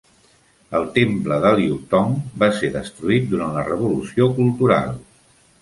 [0.77, 4.99] El temple de Liutong va ser destruït durant la revolució cultural.